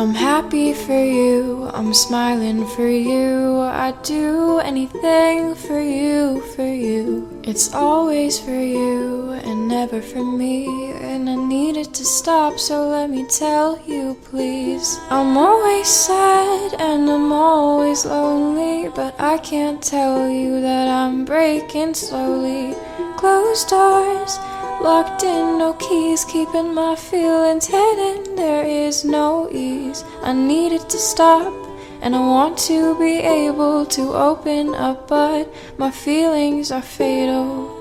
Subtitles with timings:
[0.00, 3.60] I'm happy for you, I'm smiling for you.
[3.60, 7.28] I'd do anything for you, for you.
[7.42, 10.64] It's always for you and never for me.
[11.02, 11.19] And
[11.90, 14.96] need to stop, so let me tell you, please.
[15.10, 21.94] I'm always sad and I'm always lonely, but I can't tell you that I'm breaking
[21.94, 22.76] slowly.
[23.16, 24.38] Closed doors.
[24.80, 28.36] Locked in, no keys, keeping my feelings hidden.
[28.36, 30.04] There is no ease.
[30.22, 31.52] I need it to stop,
[32.02, 37.78] and I want to be able to open up, but my feelings are fatal.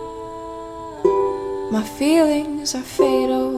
[1.71, 3.48] My feelings are fatal.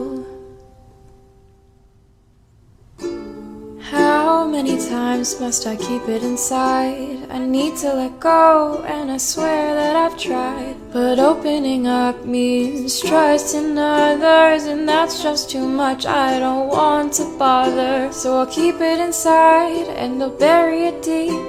[4.62, 7.26] Many times must I keep it inside?
[7.30, 10.76] I need to let go, and I swear that I've tried.
[10.92, 16.06] But opening up means trusting others, and that's just too much.
[16.06, 21.42] I don't want to bother, so I'll keep it inside and I'll bury it deep.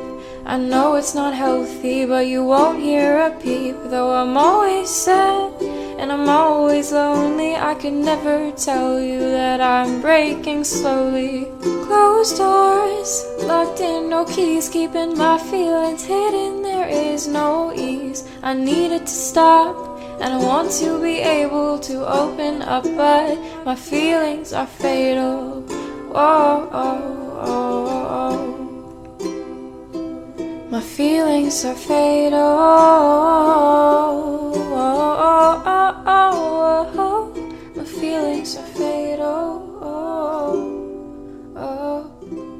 [0.48, 3.76] I know it's not healthy, but you won't hear a peep.
[3.92, 5.73] Though I'm always sad
[6.04, 11.48] and I'm always lonely, I can never tell you that I'm breaking slowly.
[11.62, 16.62] Closed doors, locked in, no keys, keeping my feelings hidden.
[16.62, 18.28] There is no ease.
[18.44, 19.78] I need it to stop,
[20.20, 25.62] and I want to be able to open up, but my feelings are fatal.
[26.12, 27.00] Whoa, oh,
[27.50, 28.42] oh, oh.
[30.70, 32.42] My feelings are fatal.
[38.44, 39.80] It's so fatal.
[39.82, 41.54] Oh.
[41.56, 42.53] oh, oh.